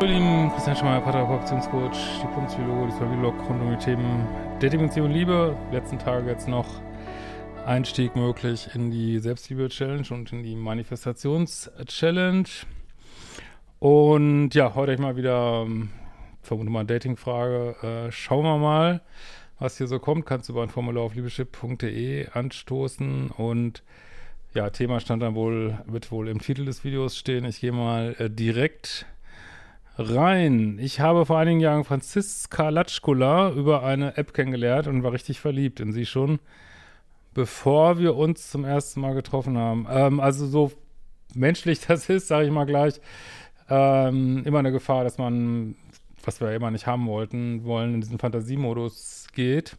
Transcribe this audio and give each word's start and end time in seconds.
Hallo 0.00 0.12
Lieben, 0.12 0.52
Christian 0.52 0.76
Schmeier, 0.76 1.00
Paartherapeut, 1.00 1.40
Beziehungscoach, 1.40 2.20
Diplompsychologe, 2.22 2.86
diesmal 2.86 3.18
Vlog 3.18 3.34
rund 3.48 3.62
um 3.62 3.70
die 3.72 3.84
Themen 3.84 4.28
Dating, 4.60 4.82
Beziehung 4.82 5.08
und 5.08 5.12
Liebe. 5.12 5.56
Letzten 5.72 5.98
Tage 5.98 6.30
jetzt 6.30 6.46
noch 6.46 6.80
Einstieg 7.66 8.14
möglich 8.14 8.68
in 8.76 8.92
die 8.92 9.18
Selbstliebe-Challenge 9.18 10.06
und 10.10 10.32
in 10.32 10.44
die 10.44 10.54
Manifestations-Challenge. 10.54 12.48
Und 13.80 14.54
ja, 14.54 14.76
heute 14.76 14.92
ich 14.92 15.00
mal 15.00 15.16
wieder, 15.16 15.64
ähm, 15.66 15.90
vermute 16.42 16.70
mal, 16.70 16.86
Dating-Frage. 16.86 18.06
Äh, 18.06 18.12
schauen 18.12 18.44
wir 18.44 18.58
mal, 18.58 19.00
was 19.58 19.78
hier 19.78 19.88
so 19.88 19.98
kommt. 19.98 20.26
Kannst 20.26 20.48
du 20.48 20.52
über 20.52 20.62
ein 20.62 20.68
Formular 20.68 21.02
auf 21.02 21.16
liebeschip.de 21.16 22.28
anstoßen 22.34 23.32
und 23.36 23.82
ja, 24.54 24.70
Thema 24.70 25.00
stand 25.00 25.24
dann 25.24 25.34
wohl, 25.34 25.76
wird 25.86 26.12
wohl 26.12 26.28
im 26.28 26.40
Titel 26.40 26.66
des 26.66 26.84
Videos 26.84 27.16
stehen. 27.16 27.44
Ich 27.44 27.60
gehe 27.60 27.72
mal 27.72 28.14
äh, 28.20 28.30
direkt 28.30 29.04
rein. 29.98 30.78
Ich 30.80 31.00
habe 31.00 31.26
vor 31.26 31.38
einigen 31.38 31.60
Jahren 31.60 31.84
Franziska 31.84 32.68
Latschkula 32.68 33.50
über 33.50 33.82
eine 33.82 34.16
App 34.16 34.32
kennengelernt 34.32 34.86
und 34.86 35.02
war 35.02 35.12
richtig 35.12 35.40
verliebt 35.40 35.80
in 35.80 35.92
sie 35.92 36.06
schon, 36.06 36.38
bevor 37.34 37.98
wir 37.98 38.14
uns 38.16 38.50
zum 38.50 38.64
ersten 38.64 39.00
Mal 39.00 39.14
getroffen 39.14 39.58
haben. 39.58 39.86
Ähm, 39.90 40.20
also 40.20 40.46
so 40.46 40.72
menschlich 41.34 41.80
das 41.86 42.08
ist, 42.08 42.28
sage 42.28 42.46
ich 42.46 42.52
mal 42.52 42.64
gleich, 42.64 43.00
ähm, 43.68 44.42
immer 44.44 44.60
eine 44.60 44.72
Gefahr, 44.72 45.02
dass 45.02 45.18
man, 45.18 45.74
was 46.24 46.40
wir 46.40 46.52
immer 46.52 46.70
nicht 46.70 46.86
haben 46.86 47.06
wollten, 47.06 47.64
wollen, 47.64 47.94
in 47.94 48.00
diesen 48.00 48.18
Fantasiemodus 48.18 49.26
geht. 49.34 49.76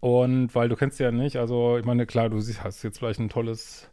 Und 0.00 0.54
weil 0.54 0.68
du 0.68 0.76
kennst 0.76 0.96
sie 0.96 1.04
ja 1.04 1.12
nicht, 1.12 1.36
also 1.36 1.78
ich 1.78 1.84
meine, 1.84 2.06
klar, 2.06 2.30
du 2.30 2.38
hast 2.38 2.82
jetzt 2.82 2.98
vielleicht 2.98 3.20
ein 3.20 3.28
tolles 3.28 3.90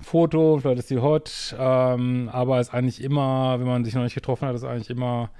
Foto, 0.00 0.58
vielleicht 0.60 0.78
ist 0.80 0.90
die 0.90 0.98
hot, 0.98 1.56
ähm, 1.58 2.28
aber 2.32 2.60
ist 2.60 2.72
eigentlich 2.72 3.02
immer, 3.02 3.58
wenn 3.58 3.66
man 3.66 3.84
sich 3.84 3.94
noch 3.94 4.02
nicht 4.02 4.14
getroffen 4.14 4.46
hat, 4.46 4.54
ist 4.54 4.64
eigentlich 4.64 4.90
immer 4.90 5.30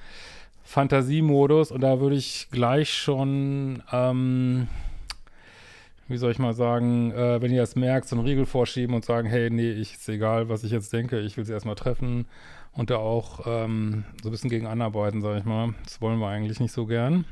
Fantasiemodus 0.65 1.71
und 1.71 1.81
da 1.81 2.01
würde 2.01 2.17
ich 2.17 2.49
gleich 2.51 2.93
schon, 2.93 3.83
ähm, 3.93 4.69
wie 6.09 6.17
soll 6.17 6.33
ich 6.33 6.39
mal 6.39 6.55
sagen, 6.55 7.13
äh, 7.13 7.41
wenn 7.41 7.53
ihr 7.53 7.61
das 7.61 7.77
merkt, 7.77 8.09
so 8.09 8.17
einen 8.17 8.27
Riegel 8.27 8.47
vorschieben 8.47 8.95
und 8.95 9.05
sagen, 9.05 9.29
hey, 9.29 9.49
nee, 9.49 9.71
ich, 9.71 9.95
ist 9.95 10.09
egal, 10.09 10.49
was 10.49 10.65
ich 10.65 10.73
jetzt 10.73 10.93
denke, 10.93 11.21
ich 11.21 11.37
will 11.37 11.45
sie 11.45 11.53
erstmal 11.53 11.77
treffen 11.77 12.27
und 12.73 12.91
da 12.91 12.97
auch 12.97 13.47
ähm, 13.47 14.05
so 14.23 14.29
ein 14.29 14.33
bisschen 14.33 14.51
gegen 14.51 14.67
anarbeiten, 14.67 15.23
sag 15.23 15.39
ich 15.39 15.45
mal. 15.45 15.75
Das 15.85 16.01
wollen 16.01 16.19
wir 16.19 16.29
eigentlich 16.29 16.61
nicht 16.61 16.73
so 16.73 16.87
gern. 16.87 17.25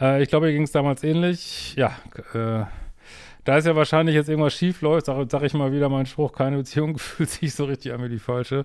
Äh, 0.00 0.22
ich 0.22 0.28
glaube, 0.28 0.46
mir 0.46 0.52
ging 0.52 0.62
es 0.62 0.72
damals 0.72 1.02
ähnlich. 1.02 1.74
Ja, 1.76 1.96
äh, 2.32 2.64
da 3.44 3.58
ist 3.58 3.66
ja 3.66 3.76
wahrscheinlich 3.76 4.14
jetzt 4.14 4.28
irgendwas 4.28 4.54
schief 4.54 4.80
läuft, 4.80 5.06
sage 5.06 5.26
sag 5.30 5.42
ich 5.42 5.54
mal 5.54 5.72
wieder 5.72 5.88
meinen 5.88 6.06
Spruch, 6.06 6.32
keine 6.32 6.56
Beziehung 6.56 6.98
fühlt 6.98 7.30
sich 7.30 7.54
so 7.54 7.64
richtig 7.64 7.92
an 7.92 8.02
wie 8.02 8.08
die 8.08 8.18
falsche. 8.18 8.64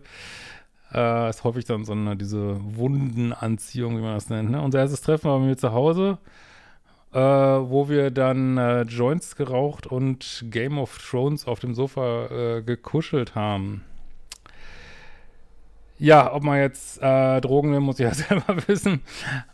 Äh, 0.94 1.30
ist 1.30 1.44
häufig 1.44 1.66
dann 1.66 1.86
so 1.86 1.92
eine, 1.92 2.16
diese 2.16 2.58
Wundenanziehung, 2.76 3.98
wie 3.98 4.02
man 4.02 4.16
das 4.16 4.30
nennt. 4.30 4.50
Ne? 4.50 4.62
Unser 4.62 4.80
erstes 4.80 5.02
Treffen 5.02 5.30
war 5.30 5.40
bei 5.40 5.46
mir 5.46 5.58
zu 5.58 5.72
Hause, 5.72 6.18
äh, 7.14 7.20
wo 7.20 7.90
wir 7.90 8.10
dann 8.10 8.58
äh, 8.58 8.82
Joints 8.84 9.36
geraucht 9.36 9.86
und 9.86 10.46
Game 10.50 10.80
of 10.80 10.98
Thrones 10.98 11.46
auf 11.46 11.60
dem 11.60 11.76
Sofa 11.76 12.28
äh, 12.58 12.62
gekuschelt 12.64 13.36
haben. 13.36 13.84
Ja, 16.02 16.34
ob 16.34 16.44
man 16.44 16.60
jetzt 16.60 17.02
äh, 17.02 17.42
Drogen 17.42 17.72
nimmt, 17.72 17.86
muss 17.86 18.00
ich 18.00 18.06
ja 18.06 18.14
selber 18.14 18.56
wissen. 18.68 19.02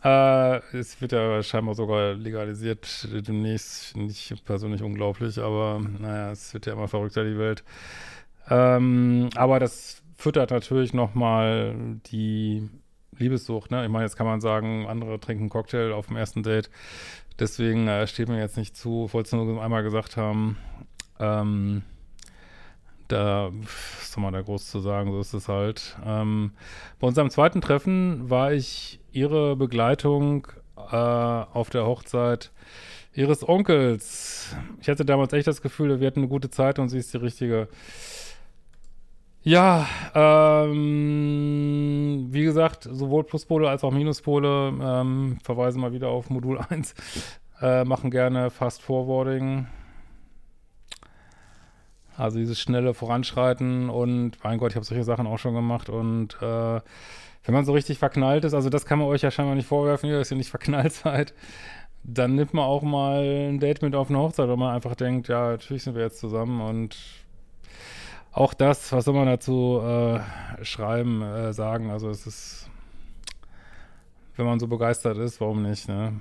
Äh, 0.03 0.57
es 0.77 1.01
wird 1.01 1.11
ja 1.11 1.41
scheinbar 1.41 1.73
sogar 1.73 2.13
legalisiert 2.13 3.07
demnächst. 3.27 3.97
Nicht 3.97 4.45
persönlich 4.45 4.83
unglaublich, 4.83 5.39
aber 5.39 5.81
naja, 5.99 6.31
es 6.31 6.53
wird 6.53 6.67
ja 6.67 6.73
immer 6.73 6.87
verrückter, 6.87 7.23
die 7.23 7.39
Welt. 7.39 7.63
Ähm, 8.47 9.29
aber 9.35 9.59
das 9.59 10.03
füttert 10.17 10.51
natürlich 10.51 10.93
nochmal 10.93 11.75
die 12.11 12.69
Liebessucht. 13.17 13.71
Ne? 13.71 13.83
Ich 13.83 13.89
meine, 13.89 14.05
jetzt 14.05 14.15
kann 14.15 14.27
man 14.27 14.39
sagen, 14.39 14.85
andere 14.87 15.19
trinken 15.19 15.49
Cocktail 15.49 15.93
auf 15.93 16.07
dem 16.07 16.15
ersten 16.15 16.43
Date. 16.43 16.69
Deswegen 17.39 17.87
äh, 17.87 18.05
steht 18.05 18.29
mir 18.29 18.39
jetzt 18.39 18.57
nicht 18.57 18.77
zu. 18.77 19.05
Ich 19.07 19.13
wollte 19.15 19.27
es 19.27 19.33
nur 19.33 19.63
einmal 19.63 19.81
gesagt 19.81 20.15
haben. 20.15 20.57
Ähm, 21.19 21.81
da 23.07 23.51
was 23.51 24.11
soll 24.11 24.23
man 24.23 24.33
da 24.33 24.41
groß 24.41 24.69
zu 24.69 24.79
sagen, 24.79 25.11
so 25.11 25.19
ist 25.19 25.33
es 25.33 25.47
halt. 25.47 25.97
Ähm, 26.05 26.51
bei 26.99 27.07
unserem 27.07 27.29
zweiten 27.29 27.61
Treffen 27.61 28.29
war 28.29 28.53
ich 28.53 28.99
ihre 29.11 29.55
Begleitung 29.55 30.47
äh, 30.77 30.95
auf 30.95 31.69
der 31.69 31.85
Hochzeit 31.85 32.51
ihres 33.13 33.47
Onkels. 33.47 34.55
Ich 34.81 34.89
hatte 34.89 35.05
damals 35.05 35.33
echt 35.33 35.47
das 35.47 35.61
Gefühl, 35.61 35.99
wir 35.99 36.07
hatten 36.07 36.19
eine 36.19 36.27
gute 36.27 36.49
Zeit 36.49 36.79
und 36.79 36.89
sie 36.89 36.97
ist 36.97 37.13
die 37.13 37.17
richtige. 37.17 37.67
Ja, 39.41 39.87
ähm, 40.15 42.27
wie 42.31 42.43
gesagt, 42.43 42.89
sowohl 42.91 43.23
Pluspole 43.23 43.69
als 43.69 43.83
auch 43.83 43.91
Minuspole 43.91 44.73
ähm, 44.81 45.37
verweisen 45.43 45.81
mal 45.81 45.93
wieder 45.93 46.09
auf 46.09 46.31
Modul 46.31 46.59
1, 46.69 46.95
äh, 47.61 47.83
machen 47.83 48.09
gerne 48.09 48.49
Fast 48.49 48.81
Forwarding. 48.81 49.67
Also 52.17 52.37
dieses 52.37 52.59
schnelle 52.59 52.93
Voranschreiten 52.93 53.89
und 53.89 54.43
mein 54.43 54.57
Gott, 54.57 54.71
ich 54.71 54.75
habe 54.75 54.85
solche 54.85 55.03
Sachen 55.03 55.27
auch 55.27 55.37
schon 55.37 55.53
gemacht 55.53 55.89
und 55.89 56.35
äh, 56.41 56.79
wenn 57.45 57.53
man 57.53 57.65
so 57.65 57.73
richtig 57.73 57.99
verknallt 57.99 58.45
ist, 58.45 58.53
also 58.53 58.69
das 58.69 58.85
kann 58.85 58.99
man 58.99 59.07
euch 59.07 59.21
ja 59.21 59.31
scheinbar 59.31 59.55
nicht 59.55 59.67
vorwerfen, 59.67 60.09
dass 60.09 60.31
ihr 60.31 60.37
nicht 60.37 60.49
verknallt 60.49 60.93
seid, 60.93 61.33
dann 62.03 62.35
nimmt 62.35 62.53
man 62.53 62.65
auch 62.65 62.83
mal 62.83 63.49
ein 63.49 63.59
Date 63.59 63.81
mit 63.81 63.95
auf 63.95 64.09
eine 64.09 64.19
Hochzeit, 64.19 64.47
weil 64.47 64.57
man 64.57 64.73
einfach 64.73 64.95
denkt, 64.95 65.27
ja, 65.27 65.51
natürlich 65.51 65.83
sind 65.83 65.95
wir 65.95 66.03
jetzt 66.03 66.19
zusammen 66.19 66.61
und 66.61 66.97
auch 68.31 68.53
das, 68.53 68.91
was 68.91 69.05
soll 69.05 69.13
man 69.13 69.27
dazu 69.27 69.81
äh, 69.81 70.19
schreiben, 70.63 71.21
äh, 71.21 71.53
sagen, 71.53 71.89
also 71.89 72.09
es 72.09 72.27
ist, 72.27 72.69
wenn 74.35 74.45
man 74.45 74.59
so 74.59 74.67
begeistert 74.67 75.17
ist, 75.17 75.39
warum 75.39 75.61
nicht, 75.61 75.87
ne? 75.87 76.13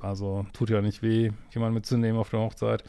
Also 0.00 0.46
tut 0.52 0.70
ja 0.70 0.80
nicht 0.80 1.02
weh, 1.02 1.30
jemanden 1.52 1.74
mitzunehmen 1.74 2.18
auf 2.18 2.30
der 2.30 2.40
Hochzeit. 2.40 2.82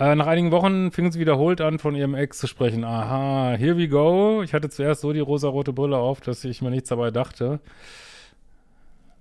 Äh, 0.00 0.14
nach 0.14 0.26
einigen 0.26 0.50
Wochen 0.50 0.90
fing 0.92 1.12
sie 1.12 1.20
wiederholt 1.20 1.60
an, 1.60 1.78
von 1.78 1.94
ihrem 1.94 2.14
Ex 2.14 2.38
zu 2.38 2.46
sprechen. 2.46 2.84
Aha, 2.84 3.54
here 3.58 3.76
we 3.76 3.86
go. 3.86 4.42
Ich 4.42 4.54
hatte 4.54 4.70
zuerst 4.70 5.02
so 5.02 5.12
die 5.12 5.20
rosarote 5.20 5.74
Brille 5.74 5.98
auf, 5.98 6.22
dass 6.22 6.42
ich 6.42 6.62
mir 6.62 6.70
nichts 6.70 6.88
dabei 6.88 7.10
dachte. 7.10 7.60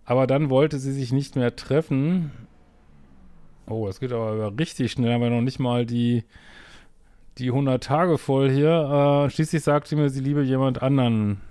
Aber 0.05 0.25
dann 0.25 0.49
wollte 0.49 0.79
sie 0.79 0.93
sich 0.93 1.11
nicht 1.11 1.35
mehr 1.35 1.57
treffen. 1.57 2.31
Oh, 3.67 3.87
das 3.87 3.99
geht 3.99 4.13
aber 4.13 4.57
richtig 4.57 4.93
schnell. 4.93 5.13
Haben 5.13 5.21
wir 5.21 5.29
noch 5.29 5.41
nicht 5.41 5.59
mal 5.59 5.85
die, 5.85 6.23
die 7.39 7.49
100 7.49 7.83
Tage 7.83 8.17
voll 8.17 8.49
hier. 8.49 9.25
Äh, 9.27 9.29
schließlich 9.31 9.61
sagte 9.61 9.89
sie 9.89 9.95
mir, 9.97 10.09
sie 10.09 10.21
liebe 10.21 10.43
jemand 10.43 10.81
anderen. 10.81 11.41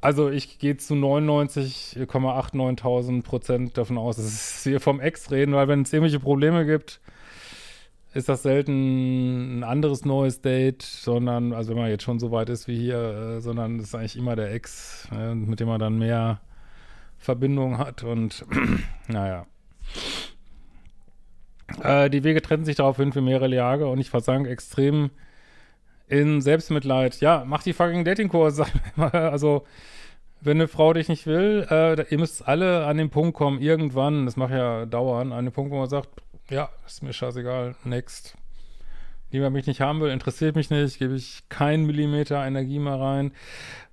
Also 0.00 0.30
ich 0.30 0.58
gehe 0.58 0.76
zu 0.76 0.94
99,89.000 0.94 3.22
Prozent 3.22 3.78
davon 3.78 3.98
aus, 3.98 4.16
dass 4.16 4.66
wir 4.66 4.80
vom 4.80 5.00
Ex 5.00 5.30
reden, 5.30 5.54
weil 5.54 5.68
wenn 5.68 5.82
es 5.82 5.92
irgendwelche 5.92 6.20
Probleme 6.20 6.66
gibt, 6.66 7.00
ist 8.12 8.28
das 8.28 8.42
selten 8.42 9.58
ein 9.58 9.64
anderes 9.64 10.04
neues 10.04 10.40
Date, 10.40 10.82
sondern, 10.82 11.52
also 11.52 11.70
wenn 11.70 11.78
man 11.78 11.90
jetzt 11.90 12.04
schon 12.04 12.18
so 12.18 12.30
weit 12.30 12.48
ist 12.48 12.66
wie 12.66 12.78
hier, 12.78 13.36
äh, 13.36 13.40
sondern 13.40 13.78
es 13.78 13.88
ist 13.88 13.94
eigentlich 13.94 14.16
immer 14.16 14.36
der 14.36 14.52
Ex, 14.52 15.08
äh, 15.12 15.34
mit 15.34 15.60
dem 15.60 15.68
man 15.68 15.80
dann 15.80 15.98
mehr 15.98 16.40
Verbindung 17.18 17.78
hat 17.78 18.04
und 18.04 18.44
naja. 19.08 19.46
Äh, 21.82 22.10
die 22.10 22.24
Wege 22.24 22.40
trennen 22.40 22.64
sich 22.64 22.76
daraufhin 22.76 23.12
für 23.12 23.20
mehrere 23.20 23.54
Jahre 23.54 23.88
und 23.88 23.98
ich 23.98 24.08
versank 24.08 24.46
extrem 24.46 25.10
in 26.08 26.40
Selbstmitleid. 26.40 27.20
Ja, 27.20 27.44
mach 27.46 27.62
die 27.62 27.72
fucking 27.72 28.04
Datingkurse. 28.04 28.66
also 29.12 29.64
wenn 30.40 30.58
eine 30.58 30.68
Frau 30.68 30.92
dich 30.92 31.08
nicht 31.08 31.26
will, 31.26 31.66
äh, 31.70 32.02
ihr 32.10 32.18
müsst 32.18 32.46
alle 32.46 32.86
an 32.86 32.98
den 32.98 33.10
Punkt 33.10 33.36
kommen, 33.36 33.60
irgendwann, 33.60 34.26
das 34.26 34.36
macht 34.36 34.52
ja 34.52 34.86
dauern, 34.86 35.32
an 35.32 35.46
den 35.46 35.52
Punkt, 35.52 35.72
wo 35.72 35.78
man 35.78 35.88
sagt, 35.88 36.08
ja, 36.50 36.68
ist 36.86 37.02
mir 37.02 37.12
scheißegal, 37.12 37.74
next. 37.84 38.36
Lieber 39.32 39.50
mich 39.50 39.66
nicht 39.66 39.80
haben 39.80 40.00
will, 40.00 40.10
interessiert 40.10 40.54
mich 40.54 40.70
nicht, 40.70 40.98
gebe 40.98 41.14
ich 41.14 41.42
keinen 41.48 41.84
Millimeter 41.86 42.46
Energie 42.46 42.78
mehr 42.78 43.00
rein. 43.00 43.32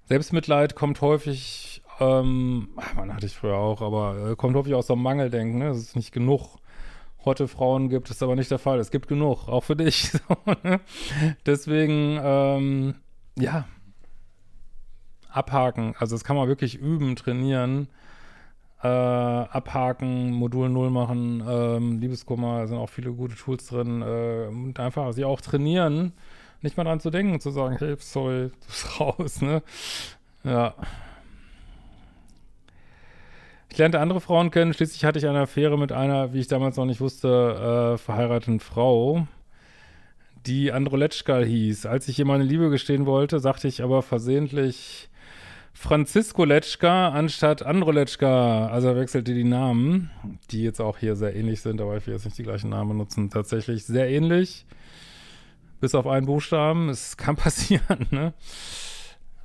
Selbstmitleid 0.06 0.76
kommt 0.76 1.02
häufig, 1.02 1.82
ähm, 2.00 2.70
man 2.96 3.14
hatte 3.14 3.26
ich 3.26 3.36
früher 3.36 3.58
auch, 3.58 3.82
aber 3.82 4.32
äh, 4.32 4.36
kommt 4.36 4.56
häufig 4.56 4.76
aus 4.76 4.88
so 4.88 4.94
einem 4.94 5.02
Mangeldenken, 5.02 5.58
ne? 5.60 5.70
Es 5.70 5.78
ist 5.78 5.96
nicht 5.96 6.12
genug 6.12 6.58
hotte 7.26 7.48
Frauen 7.48 7.90
gibt, 7.90 8.10
ist 8.10 8.24
aber 8.24 8.36
nicht 8.36 8.52
der 8.52 8.60
Fall. 8.60 8.80
Es 8.80 8.92
gibt 8.92 9.08
genug, 9.08 9.48
auch 9.48 9.64
für 9.64 9.76
dich. 9.76 10.12
Ne? 10.64 10.80
Deswegen, 11.46 12.20
ähm, 12.22 12.96
ja, 13.38 13.66
abhaken. 15.30 15.96
Also 15.98 16.16
das 16.16 16.24
kann 16.24 16.36
man 16.36 16.48
wirklich 16.48 16.76
üben, 16.76 17.16
trainieren, 17.16 17.88
äh, 18.82 18.88
abhaken, 18.88 20.32
Modul 20.32 20.70
Null 20.70 20.90
machen, 20.90 21.44
ähm, 21.48 22.00
Liebeskummer, 22.00 22.60
da 22.60 22.68
sind 22.68 22.78
auch 22.78 22.90
viele 22.90 23.12
gute 23.14 23.36
Tools 23.36 23.68
drin 23.68 24.02
äh, 24.02 24.48
und 24.48 24.80
einfach 24.80 25.12
sie 25.14 25.26
auch 25.26 25.42
trainieren, 25.42 26.14
nicht 26.62 26.78
mal 26.78 26.84
dran 26.84 27.00
zu 27.00 27.10
denken, 27.10 27.40
zu 27.40 27.52
sagen, 27.52 27.78
hey, 27.80 27.96
sorry, 28.00 28.50
du 28.50 28.68
bist 28.68 29.00
raus, 29.00 29.42
ne? 29.42 29.64
Ja. 30.44 30.76
Ich 33.74 33.80
lernte 33.80 34.00
andere 34.00 34.22
Frauen 34.22 34.52
kennen, 34.52 34.72
schließlich 34.72 35.04
hatte 35.04 35.18
ich 35.18 35.26
eine 35.26 35.40
Affäre 35.40 35.80
mit 35.80 35.92
einer, 35.92 36.32
wie 36.32 36.40
ich 36.40 36.48
damals 36.48 36.78
noch 36.78 36.86
nicht 36.86 37.02
wusste, 37.02 37.96
äh, 37.96 37.98
verheirateten 37.98 38.60
Frau, 38.60 39.26
die 40.46 40.72
Androletschka 40.72 41.40
hieß. 41.40 41.88
Als 41.88 42.08
ich 42.08 42.20
ihr 42.20 42.26
meine 42.26 42.44
Liebe 42.44 42.70
gestehen 42.70 43.08
wollte, 43.08 43.40
sagte 43.40 43.68
ich 43.68 43.82
aber 43.82 44.04
versehentlich 44.04 45.10
Francisco 45.74 46.46
Letschka 46.46 47.10
anstatt 47.10 47.64
Androletschka. 47.64 48.68
Also 48.68 48.96
wechselte 48.96 49.34
die 49.34 49.44
Namen, 49.44 50.12
die 50.52 50.62
jetzt 50.62 50.80
auch 50.80 51.00
hier 51.00 51.16
sehr 51.16 51.36
ähnlich 51.36 51.62
sind, 51.62 51.82
aber 51.82 51.98
ich 51.98 52.06
will 52.06 52.14
jetzt 52.14 52.26
nicht 52.26 52.38
die 52.38 52.44
gleichen 52.44 52.70
Namen 52.70 52.90
benutzen. 52.90 53.32
Tatsächlich 53.32 53.86
sehr 53.86 54.08
ähnlich. 54.08 54.68
Bis 55.82 55.96
auf 55.96 56.06
einen 56.06 56.28
Buchstaben. 56.28 56.90
Es 56.90 57.18
kann 57.18 57.36
passieren, 57.38 58.06
ne? 58.12 58.36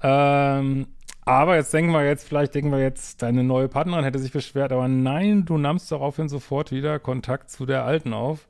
Ähm, 0.03 0.87
aber 1.29 1.57
jetzt 1.57 1.75
denken 1.75 1.93
wir 1.93 2.07
jetzt, 2.07 2.27
vielleicht 2.27 2.55
denken 2.55 2.73
wir 2.73 2.81
jetzt, 2.81 3.21
deine 3.21 3.45
neue 3.45 3.69
Partnerin 3.69 4.03
hätte 4.03 4.19
sich 4.19 4.33
beschwert, 4.33 4.73
aber 4.73 4.89
nein, 4.89 5.45
du 5.45 5.59
nahmst 5.59 5.93
daraufhin 5.93 6.31
sofort 6.31 6.73
wieder 6.73 6.99
Kontakt 6.99 7.51
zu 7.51 7.67
der 7.67 7.85
alten 7.85 8.15
auf. 8.15 8.49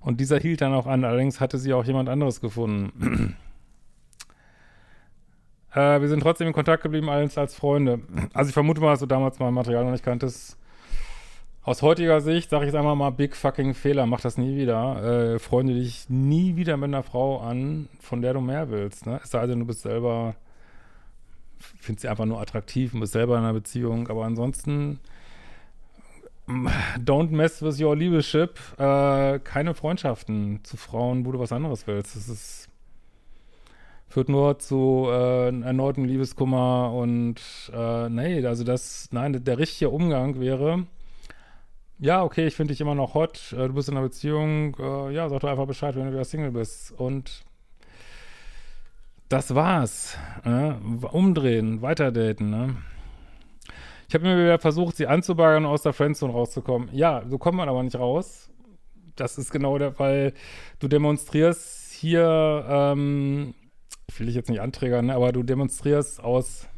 Und 0.00 0.18
dieser 0.18 0.40
hielt 0.40 0.60
dann 0.60 0.74
auch 0.74 0.88
an, 0.88 1.04
allerdings 1.04 1.40
hatte 1.40 1.58
sie 1.58 1.72
auch 1.72 1.84
jemand 1.84 2.08
anderes 2.08 2.40
gefunden. 2.40 3.36
äh, 5.74 6.00
wir 6.00 6.08
sind 6.08 6.18
trotzdem 6.18 6.48
in 6.48 6.52
Kontakt 6.52 6.82
geblieben 6.82 7.08
als, 7.08 7.38
als 7.38 7.54
Freunde. 7.54 8.00
Also 8.34 8.48
ich 8.48 8.54
vermute 8.54 8.80
mal, 8.80 8.90
dass 8.90 9.00
du 9.00 9.06
damals 9.06 9.38
mein 9.38 9.54
Material 9.54 9.84
noch 9.84 9.92
nicht 9.92 10.04
kanntest. 10.04 10.58
Aus 11.62 11.82
heutiger 11.82 12.20
Sicht 12.20 12.50
sage 12.50 12.64
ich 12.64 12.72
jetzt 12.72 12.78
einmal 12.78 12.96
mal, 12.96 13.10
big 13.10 13.36
fucking 13.36 13.74
Fehler, 13.74 14.06
mach 14.06 14.22
das 14.22 14.38
nie 14.38 14.56
wieder. 14.56 15.34
Äh, 15.34 15.38
freunde 15.38 15.74
dich 15.74 16.10
nie 16.10 16.56
wieder 16.56 16.76
mit 16.76 16.88
einer 16.88 17.04
Frau 17.04 17.38
an, 17.38 17.88
von 18.00 18.22
der 18.22 18.34
du 18.34 18.40
mehr 18.40 18.70
willst. 18.70 19.06
Ne? 19.06 19.20
Es 19.22 19.30
sei 19.30 19.46
denn, 19.46 19.60
du 19.60 19.66
bist 19.66 19.82
selber 19.82 20.34
finde 21.58 22.00
sie 22.00 22.08
einfach 22.08 22.24
nur 22.24 22.40
attraktiv 22.40 22.94
und 22.94 23.00
bist 23.00 23.12
selber 23.12 23.36
in 23.38 23.44
einer 23.44 23.52
Beziehung. 23.52 24.08
Aber 24.08 24.24
ansonsten, 24.24 25.00
don't 26.48 27.30
mess 27.30 27.62
with 27.62 27.80
your 27.80 27.96
Liebeschip. 27.96 28.58
Äh, 28.78 29.38
keine 29.40 29.74
Freundschaften 29.74 30.60
zu 30.64 30.76
Frauen, 30.76 31.26
wo 31.26 31.32
du 31.32 31.38
was 31.38 31.52
anderes 31.52 31.86
willst. 31.86 32.16
Das 32.16 32.28
ist, 32.28 32.68
führt 34.08 34.28
nur 34.28 34.58
zu 34.58 35.06
äh, 35.10 35.48
erneuten 35.48 36.04
Liebeskummer 36.04 36.92
und 36.94 37.40
äh, 37.72 38.08
nee, 38.08 38.44
also 38.46 38.64
das, 38.64 39.08
nein, 39.12 39.44
der 39.44 39.58
richtige 39.58 39.90
Umgang 39.90 40.40
wäre, 40.40 40.86
ja, 42.00 42.22
okay, 42.22 42.46
ich 42.46 42.54
finde 42.54 42.72
dich 42.72 42.80
immer 42.80 42.94
noch 42.94 43.14
hot, 43.14 43.52
äh, 43.52 43.66
du 43.66 43.74
bist 43.74 43.88
in 43.88 43.96
einer 43.96 44.06
Beziehung, 44.06 44.76
äh, 44.78 45.12
ja, 45.12 45.28
sag 45.28 45.40
doch 45.40 45.48
einfach 45.48 45.66
Bescheid, 45.66 45.96
wenn 45.96 46.06
du 46.06 46.12
wieder 46.12 46.24
Single 46.24 46.52
bist. 46.52 46.92
Und 46.92 47.42
das 49.28 49.54
war's. 49.54 50.16
Ne? 50.44 50.80
Umdrehen, 51.12 51.82
weiterdaten. 51.82 52.50
Ne? 52.50 52.76
Ich 54.08 54.14
habe 54.14 54.24
mir 54.24 54.42
wieder 54.42 54.58
versucht, 54.58 54.96
sie 54.96 55.06
anzubaggern 55.06 55.64
und 55.64 55.70
aus 55.70 55.82
der 55.82 55.92
Friendzone 55.92 56.32
rauszukommen. 56.32 56.88
Ja, 56.92 57.22
so 57.28 57.38
kommt 57.38 57.56
man 57.56 57.68
aber 57.68 57.82
nicht 57.82 57.98
raus. 57.98 58.50
Das 59.16 59.36
ist 59.36 59.50
genau 59.50 59.78
der 59.78 59.92
Fall. 59.92 60.32
Du 60.78 60.88
demonstrierst 60.88 61.92
hier, 61.92 62.64
ähm, 62.68 63.54
ich 64.08 64.18
will 64.18 64.26
dich 64.26 64.36
jetzt 64.36 64.48
nicht 64.48 64.60
anträgern, 64.60 65.06
ne? 65.06 65.14
aber 65.14 65.32
du 65.32 65.42
demonstrierst 65.42 66.22
aus 66.22 66.68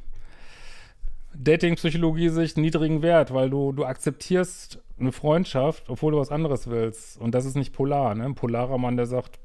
Dating-Psychologie-Sicht 1.34 2.56
niedrigen 2.56 3.02
Wert, 3.02 3.32
weil 3.32 3.50
du, 3.50 3.72
du 3.72 3.84
akzeptierst 3.84 4.82
eine 4.98 5.12
Freundschaft, 5.12 5.88
obwohl 5.88 6.12
du 6.12 6.18
was 6.18 6.30
anderes 6.30 6.68
willst. 6.68 7.20
Und 7.20 7.34
das 7.34 7.44
ist 7.44 7.56
nicht 7.56 7.72
polar. 7.72 8.14
Ne? 8.14 8.24
Ein 8.24 8.34
polarer 8.34 8.78
Mann, 8.78 8.96
der 8.96 9.06
sagt, 9.06 9.38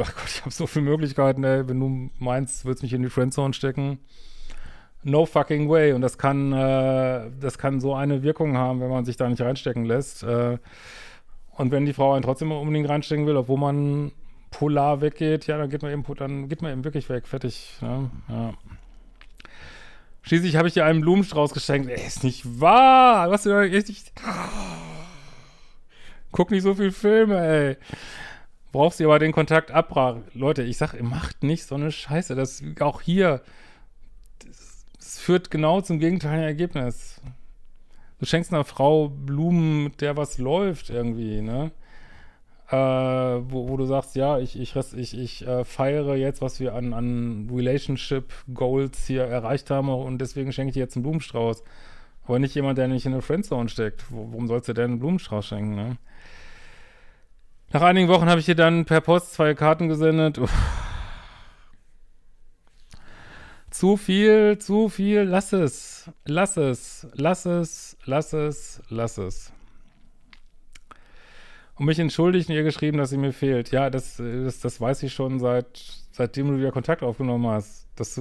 ach 0.00 0.14
Gott, 0.14 0.28
ich 0.28 0.40
habe 0.40 0.50
so 0.50 0.66
viele 0.66 0.84
Möglichkeiten, 0.86 1.44
ey. 1.44 1.68
Wenn 1.68 1.80
du 1.80 2.10
meinst, 2.18 2.64
willst 2.64 2.82
mich 2.82 2.92
in 2.92 3.02
die 3.02 3.10
Friendzone 3.10 3.54
stecken, 3.54 3.98
no 5.02 5.26
fucking 5.26 5.68
way. 5.68 5.92
Und 5.92 6.00
das 6.00 6.18
kann, 6.18 6.52
äh, 6.52 7.30
das 7.40 7.58
kann 7.58 7.80
so 7.80 7.94
eine 7.94 8.22
Wirkung 8.22 8.56
haben, 8.56 8.80
wenn 8.80 8.90
man 8.90 9.04
sich 9.04 9.16
da 9.16 9.28
nicht 9.28 9.42
reinstecken 9.42 9.84
lässt. 9.84 10.22
Äh, 10.22 10.58
und 11.52 11.70
wenn 11.70 11.84
die 11.84 11.92
Frau 11.92 12.14
einen 12.14 12.22
trotzdem 12.22 12.52
unbedingt 12.52 12.88
reinstecken 12.88 13.26
will, 13.26 13.36
obwohl 13.36 13.58
man 13.58 14.12
polar 14.50 15.00
weggeht, 15.00 15.46
ja, 15.46 15.58
dann 15.58 15.70
geht 15.70 15.82
man 15.82 15.92
eben, 15.92 16.04
dann 16.16 16.48
geht 16.48 16.62
man 16.62 16.72
eben 16.72 16.84
wirklich 16.84 17.08
weg. 17.08 17.26
Fertig. 17.26 17.76
Ne? 17.80 18.10
Ja. 18.28 18.54
Schließlich 20.22 20.56
habe 20.56 20.68
ich 20.68 20.74
dir 20.74 20.84
einen 20.84 21.00
Blumenstrauß 21.00 21.52
geschenkt. 21.52 21.90
Ey, 21.90 22.06
ist 22.06 22.22
nicht 22.22 22.60
wahr. 22.60 23.30
Was 23.30 23.42
du 23.42 23.50
da 23.50 23.58
richtig. 23.58 24.12
Guck 26.30 26.50
nicht 26.50 26.62
so 26.62 26.74
viel 26.74 26.92
Filme, 26.92 27.38
ey 27.38 27.76
worauf 28.72 28.94
sie 28.94 29.04
aber 29.04 29.18
den 29.18 29.32
Kontakt 29.32 29.70
abbrach. 29.70 30.16
Leute, 30.34 30.62
ich 30.62 30.78
sag, 30.78 30.94
ihr 30.94 31.04
macht 31.04 31.42
nicht 31.42 31.64
so 31.64 31.74
eine 31.74 31.92
Scheiße. 31.92 32.34
Das 32.34 32.62
auch 32.80 33.02
hier, 33.02 33.42
das, 34.44 34.86
das 34.98 35.18
führt 35.18 35.50
genau 35.50 35.80
zum 35.80 35.98
gegenteiligen 35.98 36.44
Ergebnis. 36.44 37.20
Du 38.18 38.26
schenkst 38.26 38.52
einer 38.52 38.64
Frau 38.64 39.08
Blumen, 39.08 39.84
mit 39.84 40.00
der 40.00 40.16
was 40.16 40.38
läuft 40.38 40.90
irgendwie, 40.90 41.40
ne? 41.40 41.72
Äh, 42.68 42.76
wo, 42.76 43.68
wo, 43.68 43.76
du 43.76 43.84
sagst, 43.84 44.16
ja, 44.16 44.38
ich, 44.38 44.58
ich, 44.58 44.74
ich, 44.76 45.18
ich 45.18 45.46
äh, 45.46 45.64
feiere 45.64 46.14
jetzt, 46.14 46.40
was 46.40 46.58
wir 46.58 46.74
an, 46.74 46.94
an 46.94 47.50
Relationship 47.52 48.32
Goals 48.54 49.06
hier 49.06 49.24
erreicht 49.24 49.70
haben 49.70 49.90
und 49.90 50.18
deswegen 50.18 50.52
schenke 50.52 50.70
ich 50.70 50.74
dir 50.74 50.80
jetzt 50.80 50.96
einen 50.96 51.02
Blumenstrauß. 51.02 51.62
Aber 52.24 52.38
nicht 52.38 52.54
jemand, 52.54 52.78
der 52.78 52.88
nicht 52.88 53.04
in 53.04 53.12
eine 53.12 53.20
Friendzone 53.20 53.68
steckt. 53.68 54.04
Warum 54.10 54.46
sollst 54.46 54.68
du 54.68 54.72
denn 54.72 54.92
einen 54.92 55.00
Blumenstrauß 55.00 55.44
schenken, 55.44 55.74
ne? 55.74 55.98
Nach 57.72 57.80
einigen 57.80 58.08
Wochen 58.08 58.28
habe 58.28 58.38
ich 58.38 58.44
dir 58.44 58.54
dann 58.54 58.84
per 58.84 59.00
Post 59.00 59.32
zwei 59.32 59.54
Karten 59.54 59.88
gesendet. 59.88 60.36
Uff. 60.36 60.52
Zu 63.70 63.96
viel, 63.96 64.58
zu 64.58 64.90
viel, 64.90 65.22
lass 65.22 65.54
es, 65.54 66.10
lass 66.26 66.58
es, 66.58 67.06
lass 67.14 67.46
es, 67.46 67.96
lass 68.04 68.34
es, 68.34 68.82
lass 68.90 69.16
es. 69.16 69.52
Und 71.76 71.86
mich 71.86 71.98
entschuldigt 71.98 72.50
und 72.50 72.54
ihr 72.54 72.62
geschrieben, 72.62 72.98
dass 72.98 73.08
sie 73.08 73.16
mir 73.16 73.32
fehlt. 73.32 73.72
Ja, 73.72 73.88
das, 73.88 74.18
das, 74.18 74.60
das 74.60 74.78
weiß 74.78 75.02
ich 75.04 75.14
schon 75.14 75.40
seit, 75.40 75.82
seitdem 76.10 76.48
du 76.48 76.58
wieder 76.58 76.72
Kontakt 76.72 77.02
aufgenommen 77.02 77.46
hast. 77.46 77.88
Das, 77.96 78.20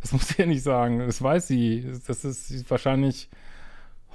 das 0.00 0.12
muss 0.12 0.30
ich 0.30 0.38
ja 0.38 0.46
nicht 0.46 0.62
sagen. 0.62 1.00
Das 1.00 1.20
weiß 1.20 1.48
sie. 1.48 1.84
Das 2.06 2.24
ist 2.24 2.70
wahrscheinlich 2.70 3.28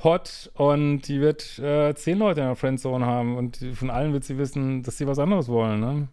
hot 0.04 0.52
und 0.56 1.02
die 1.04 1.22
wird 1.22 1.60
äh, 1.60 1.94
zehn 1.96 2.18
Leute 2.18 2.42
in 2.42 2.48
der 2.48 2.56
Friendzone 2.56 3.06
haben 3.06 3.38
und 3.38 3.58
von 3.74 3.90
allen 3.90 4.14
wird 4.14 4.24
sie 4.24 4.38
wissen, 4.38 4.84
dass 4.84 4.98
sie 4.98 5.08
was 5.08 5.20
anderes 5.20 5.48
wollen, 5.48 5.80
ne? 5.80 6.08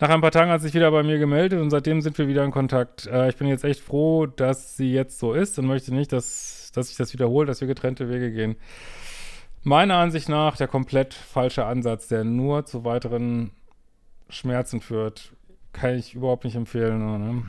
Nach 0.00 0.08
ein 0.10 0.20
paar 0.20 0.32
Tagen 0.32 0.50
hat 0.50 0.60
sie 0.60 0.66
sich 0.66 0.74
wieder 0.74 0.90
bei 0.90 1.04
mir 1.04 1.18
gemeldet 1.18 1.60
und 1.60 1.70
seitdem 1.70 2.00
sind 2.00 2.18
wir 2.18 2.26
wieder 2.26 2.44
in 2.44 2.50
Kontakt. 2.50 3.06
Äh, 3.06 3.28
ich 3.28 3.36
bin 3.36 3.46
jetzt 3.46 3.64
echt 3.64 3.80
froh, 3.80 4.26
dass 4.26 4.76
sie 4.76 4.92
jetzt 4.92 5.18
so 5.18 5.32
ist 5.32 5.58
und 5.58 5.66
möchte 5.66 5.94
nicht, 5.94 6.12
dass, 6.12 6.72
dass 6.74 6.88
sich 6.88 6.96
das 6.96 7.12
wiederholt, 7.12 7.48
dass 7.48 7.60
wir 7.60 7.68
getrennte 7.68 8.10
Wege 8.10 8.32
gehen. 8.32 8.56
Meiner 9.62 9.96
Ansicht 9.96 10.28
nach 10.28 10.56
der 10.56 10.68
komplett 10.68 11.14
falsche 11.14 11.64
Ansatz, 11.64 12.08
der 12.08 12.24
nur 12.24 12.66
zu 12.66 12.84
weiteren 12.84 13.52
Schmerzen 14.28 14.80
führt. 14.80 15.32
Kann 15.72 15.94
ich 15.94 16.14
überhaupt 16.14 16.44
nicht 16.44 16.56
empfehlen. 16.56 16.98
Ne? 16.98 17.42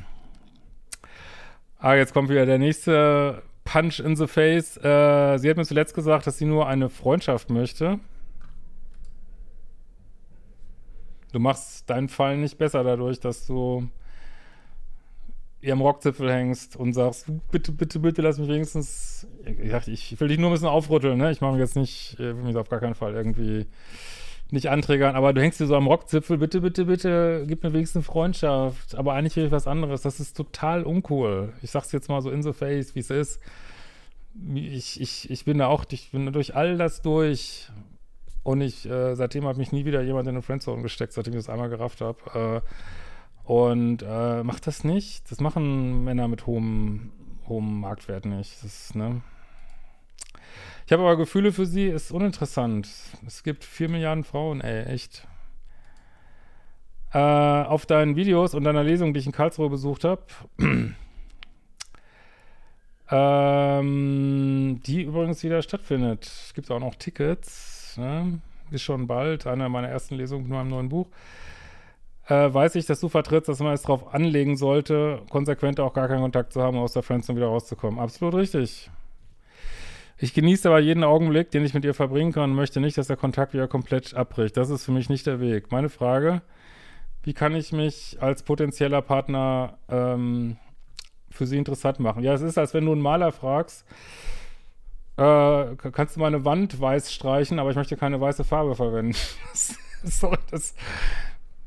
Ah, 1.79 1.95
jetzt 1.95 2.13
kommt 2.13 2.29
wieder 2.29 2.45
der 2.45 2.57
nächste 2.57 3.43
Punch 3.65 3.99
in 3.99 4.15
the 4.15 4.27
Face. 4.27 4.77
Äh, 4.77 5.37
sie 5.37 5.49
hat 5.49 5.57
mir 5.57 5.65
zuletzt 5.65 5.93
gesagt, 5.93 6.25
dass 6.27 6.37
sie 6.37 6.45
nur 6.45 6.67
eine 6.67 6.89
Freundschaft 6.89 7.49
möchte. 7.49 7.99
Du 11.33 11.39
machst 11.39 11.89
deinen 11.89 12.07
Fall 12.07 12.37
nicht 12.37 12.57
besser 12.57 12.83
dadurch, 12.85 13.19
dass 13.19 13.45
du 13.45 13.89
ihr 15.59 15.73
am 15.73 15.81
Rockzipfel 15.81 16.31
hängst 16.31 16.77
und 16.77 16.93
sagst, 16.93 17.25
bitte, 17.51 17.71
bitte, 17.71 17.99
bitte 17.99 18.21
lass 18.21 18.37
mich 18.37 18.47
wenigstens. 18.47 19.27
Ich, 19.43 20.13
ich 20.13 20.19
will 20.19 20.27
dich 20.27 20.37
nur 20.37 20.49
ein 20.49 20.53
bisschen 20.53 20.67
aufrütteln, 20.67 21.17
ne? 21.17 21.31
Ich 21.31 21.41
mache 21.41 21.53
mich 21.53 21.59
jetzt 21.59 21.75
nicht, 21.75 22.17
will 22.19 22.35
mich 22.35 22.55
auf 22.55 22.69
gar 22.69 22.79
keinen 22.79 22.95
Fall 22.95 23.15
irgendwie 23.15 23.65
nicht 24.51 24.69
anträgern, 24.69 25.15
aber 25.15 25.33
du 25.33 25.41
hängst 25.41 25.59
dir 25.59 25.65
so 25.65 25.75
am 25.75 25.87
Rockzipfel, 25.87 26.37
bitte, 26.37 26.61
bitte, 26.61 26.85
bitte, 26.85 27.45
gib 27.47 27.63
mir 27.63 27.73
wenigstens 27.73 28.05
Freundschaft. 28.05 28.95
Aber 28.95 29.13
eigentlich 29.13 29.35
will 29.35 29.45
ich 29.45 29.51
was 29.51 29.67
anderes. 29.67 30.01
Das 30.01 30.19
ist 30.19 30.37
total 30.37 30.83
uncool. 30.83 31.53
Ich 31.61 31.71
sag's 31.71 31.91
jetzt 31.91 32.09
mal 32.09 32.21
so 32.21 32.29
in 32.29 32.43
the 32.43 32.53
face, 32.53 32.95
wie 32.95 32.99
es 32.99 33.09
ist. 33.09 33.39
Ich, 34.53 35.01
ich, 35.01 35.29
ich 35.29 35.45
bin 35.45 35.57
da 35.57 35.67
auch, 35.67 35.85
ich 35.89 36.11
bin 36.11 36.31
durch 36.31 36.55
all 36.55 36.77
das 36.77 37.01
durch. 37.01 37.69
Und 38.43 38.61
ich, 38.61 38.87
äh, 38.87 39.15
seitdem 39.15 39.45
hat 39.45 39.57
mich 39.57 39.71
nie 39.71 39.85
wieder 39.85 40.03
jemand 40.03 40.27
in 40.27 40.35
eine 40.35 40.43
Friendzone 40.43 40.83
gesteckt, 40.83 41.13
seitdem 41.13 41.33
ich 41.33 41.39
das 41.39 41.49
einmal 41.49 41.69
gerafft 41.69 42.01
habe. 42.01 42.61
Äh, 42.63 43.51
und 43.51 44.03
äh, 44.03 44.43
macht 44.43 44.67
das 44.67 44.83
nicht. 44.83 45.31
Das 45.31 45.39
machen 45.39 46.03
Männer 46.03 46.27
mit 46.27 46.45
hohem, 46.45 47.11
hohem 47.47 47.79
Marktwert 47.79 48.25
nicht. 48.25 48.63
Das, 48.63 48.93
ne? 48.93 49.21
Ich 50.85 50.91
habe 50.91 51.03
aber 51.03 51.17
Gefühle 51.17 51.51
für 51.51 51.65
sie, 51.65 51.87
ist 51.87 52.11
uninteressant. 52.11 52.87
Es 53.25 53.43
gibt 53.43 53.63
vier 53.63 53.89
Milliarden 53.89 54.23
Frauen, 54.23 54.61
ey, 54.61 54.85
echt. 54.85 55.27
Äh, 57.11 57.17
auf 57.17 57.85
deinen 57.85 58.15
Videos 58.15 58.53
und 58.53 58.65
deiner 58.65 58.83
Lesung, 58.83 59.13
die 59.13 59.21
ich 59.21 59.25
in 59.25 59.31
Karlsruhe 59.31 59.69
besucht 59.69 60.03
habe, 60.03 60.23
ähm, 63.09 64.81
die 64.85 65.03
übrigens 65.03 65.43
wieder 65.43 65.61
stattfindet. 65.61 66.25
Es 66.25 66.53
gibt 66.53 66.69
auch 66.69 66.79
noch 66.79 66.95
Tickets, 66.95 67.95
ne? 67.97 68.41
ist 68.71 68.83
schon 68.83 69.07
bald, 69.07 69.47
eine 69.47 69.69
meiner 69.69 69.87
ersten 69.87 70.15
Lesungen 70.15 70.43
mit 70.43 70.51
meinem 70.51 70.69
neuen 70.69 70.89
Buch. 70.89 71.07
Äh, 72.27 72.53
weiß 72.53 72.75
ich, 72.75 72.85
dass 72.85 72.99
du 72.99 73.07
vertrittst, 73.09 73.49
dass 73.49 73.59
man 73.59 73.73
es 73.73 73.83
darauf 73.83 74.13
anlegen 74.13 74.57
sollte, 74.57 75.21
konsequent 75.29 75.79
auch 75.79 75.93
gar 75.93 76.07
keinen 76.07 76.21
Kontakt 76.21 76.53
zu 76.53 76.61
haben, 76.61 76.77
aus 76.77 76.93
der 76.93 77.03
Friendzone 77.03 77.37
wieder 77.37 77.47
rauszukommen. 77.47 77.99
Absolut 77.99 78.35
richtig. 78.35 78.89
Ich 80.17 80.33
genieße 80.33 80.69
aber 80.69 80.79
jeden 80.79 81.03
Augenblick, 81.03 81.51
den 81.51 81.65
ich 81.65 81.73
mit 81.73 81.83
ihr 81.83 81.93
verbringen 81.93 82.31
kann 82.31 82.51
und 82.51 82.55
möchte 82.55 82.79
nicht, 82.79 82.97
dass 82.97 83.07
der 83.07 83.17
Kontakt 83.17 83.53
wieder 83.53 83.67
komplett 83.67 84.13
abbricht. 84.13 84.55
Das 84.55 84.69
ist 84.69 84.85
für 84.85 84.91
mich 84.91 85.09
nicht 85.09 85.27
der 85.27 85.41
Weg. 85.41 85.71
Meine 85.71 85.89
Frage, 85.89 86.41
wie 87.23 87.33
kann 87.33 87.55
ich 87.55 87.73
mich 87.73 88.17
als 88.21 88.43
potenzieller 88.43 89.01
Partner 89.01 89.77
ähm, 89.89 90.57
für 91.29 91.45
sie 91.45 91.57
interessant 91.57 91.99
machen? 91.99 92.23
Ja, 92.23 92.33
es 92.33 92.41
ist, 92.41 92.57
als 92.57 92.73
wenn 92.73 92.85
du 92.85 92.93
einen 92.93 93.01
Maler 93.01 93.33
fragst, 93.33 93.85
äh, 95.17 95.75
kannst 95.91 96.15
du 96.15 96.21
meine 96.21 96.45
Wand 96.45 96.79
weiß 96.79 97.11
streichen, 97.11 97.59
aber 97.59 97.69
ich 97.71 97.75
möchte 97.75 97.97
keine 97.97 98.21
weiße 98.21 98.45
Farbe 98.45 98.75
verwenden. 98.75 99.17
Sorry, 100.03 100.37
das 100.49 100.75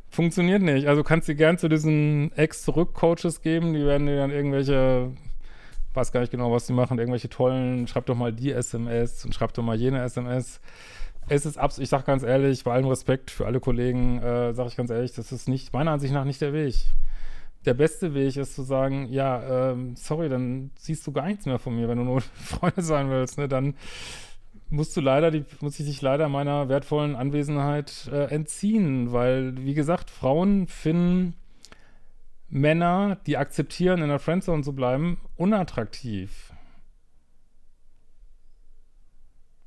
funktioniert 0.09 0.63
nicht. 0.63 0.87
Also 0.87 1.03
kannst 1.03 1.29
du 1.29 1.35
gern 1.35 1.59
zu 1.59 1.69
diesen 1.69 2.33
Ex-Zurück-Coaches 2.33 3.43
geben, 3.43 3.75
die 3.75 3.85
werden 3.85 4.07
dir 4.07 4.17
dann 4.17 4.31
irgendwelche 4.31 5.13
weiß 5.95 6.13
gar 6.13 6.21
nicht 6.21 6.31
genau, 6.31 6.53
was 6.53 6.67
sie 6.67 6.73
machen, 6.73 6.99
irgendwelche 6.99 7.29
tollen, 7.29 7.87
schreib 7.87 8.07
doch 8.07 8.15
mal 8.15 8.33
die 8.33 8.53
SMS 8.53 9.25
und 9.25 9.35
schreib 9.35 9.53
doch 9.55 9.63
mal 9.63 9.77
jene 9.77 10.03
SMS. 10.03 10.61
Es 11.29 11.45
ist 11.45 11.59
absolut, 11.59 11.85
ich 11.85 11.91
sag 11.91 12.07
ganz 12.07 12.23
ehrlich, 12.23 12.65
bei 12.65 12.73
allem 12.73 12.87
Respekt 12.87 13.31
für 13.31 13.47
alle 13.47 13.61
Kollegen, 13.61 14.19
äh, 14.19 14.55
sage 14.55 14.69
ich 14.69 14.77
ganz 14.77 14.91
ehrlich, 14.91 15.13
das 15.13 15.33
ist 15.33 15.49
nicht, 15.49 15.73
meiner 15.73 15.91
Ansicht 15.93 16.15
nach 16.15 16.25
nicht 16.25 16.41
der 16.41 16.53
Weg. 16.53 16.75
Der 17.67 17.75
beste 17.75 18.15
Weg 18.15 18.37
ist 18.37 18.55
zu 18.55 18.63
sagen, 18.63 19.09
ja, 19.11 19.73
ähm, 19.73 19.95
sorry, 19.97 20.29
dann 20.29 20.71
siehst 20.79 21.07
du 21.07 21.13
gar 21.13 21.27
nichts 21.27 21.45
mehr 21.45 21.59
von 21.59 21.75
mir, 21.75 21.89
wenn 21.89 21.99
du 21.99 22.05
nur 22.05 22.21
Freunde 22.35 22.83
sein 22.83 23.11
willst, 23.11 23.37
ne, 23.37 23.49
dann 23.49 23.75
musst 24.71 24.97
du 24.97 25.01
leider, 25.01 25.31
die, 25.31 25.45
muss 25.61 25.79
ich 25.81 25.87
dich 25.87 26.03
leider 26.03 26.29
meiner 26.29 26.69
wertvollen 26.69 27.17
Anwesenheit 27.17 28.09
äh, 28.13 28.25
entziehen, 28.27 29.13
weil, 29.13 29.57
wie 29.65 29.75
gesagt, 29.75 30.11
Frauen 30.11 30.67
finden 30.67 31.35
Männer, 32.49 33.19
die 33.27 33.37
akzeptieren, 33.37 34.03
in 34.03 34.09
der 34.09 34.19
Friendzone 34.19 34.63
zu 34.63 34.75
bleiben, 34.75 35.21
unattraktiv. 35.37 36.53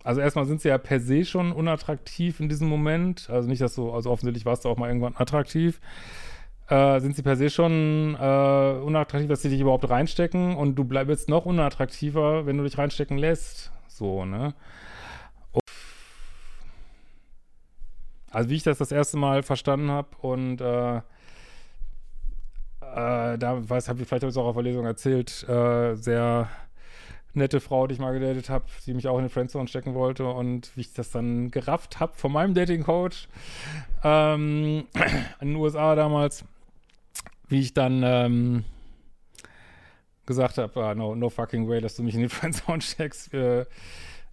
Also 0.03 0.19
erstmal 0.19 0.45
sind 0.45 0.61
sie 0.61 0.69
ja 0.69 0.77
per 0.79 0.99
se 0.99 1.25
schon 1.25 1.51
unattraktiv 1.51 2.39
in 2.39 2.49
diesem 2.49 2.67
Moment. 2.67 3.29
Also 3.29 3.47
nicht, 3.47 3.61
dass 3.61 3.75
du, 3.75 3.91
also 3.91 4.09
offensichtlich 4.09 4.45
warst 4.45 4.65
du 4.65 4.69
auch 4.69 4.77
mal 4.77 4.87
irgendwann 4.87 5.15
attraktiv. 5.15 5.79
Äh, 6.69 6.99
sind 7.01 7.15
sie 7.15 7.21
per 7.21 7.35
se 7.35 7.49
schon 7.49 8.15
äh, 8.19 8.79
unattraktiv, 8.81 9.29
dass 9.29 9.41
sie 9.43 9.49
dich 9.49 9.59
überhaupt 9.59 9.89
reinstecken 9.89 10.55
und 10.55 10.75
du 10.75 10.85
bleibst 10.85 11.29
noch 11.29 11.45
unattraktiver, 11.45 12.45
wenn 12.45 12.57
du 12.57 12.63
dich 12.63 12.77
reinstecken 12.77 13.17
lässt. 13.17 13.71
So, 13.87 14.25
ne? 14.25 14.55
Also 18.31 18.49
wie 18.49 18.55
ich 18.55 18.63
das 18.63 18.77
das 18.77 18.91
erste 18.91 19.17
Mal 19.17 19.43
verstanden 19.43 19.91
habe 19.91 20.15
und 20.21 20.61
äh, 20.61 21.01
äh, 22.91 23.37
da 23.37 23.69
weiß, 23.69 23.89
habe 23.89 24.01
ich 24.01 24.07
vielleicht 24.07 24.25
auch 24.25 24.45
auf 24.45 24.55
der 24.55 24.63
Lesung 24.63 24.85
erzählt, 24.85 25.47
äh, 25.47 25.95
sehr 25.95 26.49
nette 27.33 27.61
Frau, 27.61 27.87
die 27.87 27.93
ich 27.93 27.99
mal 27.99 28.11
gedatet 28.11 28.49
habe, 28.49 28.65
die 28.85 28.93
mich 28.93 29.07
auch 29.07 29.17
in 29.17 29.25
den 29.25 29.29
Friendzone 29.29 29.67
stecken 29.67 29.93
wollte 29.93 30.25
und 30.25 30.75
wie 30.75 30.81
ich 30.81 30.93
das 30.93 31.11
dann 31.11 31.49
gerafft 31.49 31.99
habe 31.99 32.13
von 32.15 32.31
meinem 32.31 32.53
Dating-Coach 32.53 33.29
ähm, 34.03 34.85
in 35.39 35.47
den 35.49 35.55
USA 35.55 35.95
damals, 35.95 36.43
wie 37.47 37.61
ich 37.61 37.73
dann 37.73 38.01
ähm, 38.03 38.65
gesagt 40.25 40.57
habe, 40.57 40.85
ah, 40.85 40.93
no, 40.93 41.15
no 41.15 41.29
fucking 41.29 41.67
way, 41.67 41.79
dass 41.81 41.95
du 41.95 42.03
mich 42.03 42.15
in 42.15 42.21
den 42.21 42.29
Friendzone 42.31 42.81
steckst. 42.81 43.33
Äh, 43.33 43.65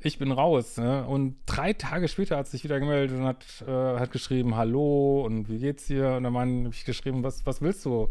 ich 0.00 0.18
bin 0.18 0.32
raus. 0.32 0.76
Ne? 0.76 1.06
Und 1.06 1.36
drei 1.46 1.72
Tage 1.72 2.08
später 2.08 2.36
hat 2.36 2.48
sich 2.48 2.64
wieder 2.64 2.80
gemeldet 2.80 3.18
und 3.18 3.24
hat, 3.24 3.44
äh, 3.66 3.98
hat 3.98 4.12
geschrieben, 4.12 4.56
hallo 4.56 5.22
und 5.24 5.48
wie 5.48 5.58
geht's 5.58 5.86
dir? 5.86 6.14
Und 6.14 6.24
dann 6.24 6.36
habe 6.36 6.68
ich 6.70 6.84
geschrieben, 6.84 7.22
was, 7.22 7.44
was 7.46 7.60
willst 7.60 7.84
du? 7.84 8.10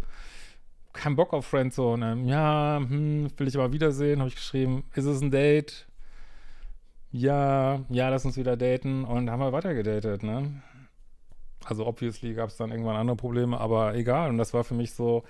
keinen 0.97 1.15
Bock 1.15 1.33
auf 1.33 1.45
Friendzone. 1.45 2.23
Ja, 2.25 2.79
hm, 2.79 3.31
will 3.37 3.47
ich 3.47 3.55
aber 3.55 3.71
wiedersehen, 3.71 4.19
habe 4.19 4.29
ich 4.29 4.35
geschrieben. 4.35 4.83
Ist 4.93 5.05
es 5.05 5.21
ein 5.21 5.31
Date? 5.31 5.87
Ja, 7.11 7.85
ja, 7.89 8.09
lass 8.09 8.25
uns 8.25 8.35
wieder 8.35 8.57
daten. 8.57 9.05
Und 9.05 9.29
haben 9.29 9.39
wir 9.39 9.53
weiter 9.53 9.73
gedatet, 9.73 10.23
ne? 10.23 10.61
Also 11.63 11.85
obviously 11.85 12.33
gab 12.33 12.49
es 12.49 12.57
dann 12.57 12.71
irgendwann 12.71 12.95
andere 12.95 13.15
Probleme, 13.17 13.59
aber 13.59 13.95
egal. 13.95 14.29
Und 14.29 14.37
das 14.37 14.53
war 14.53 14.63
für 14.63 14.73
mich 14.73 14.93
so, 14.93 15.23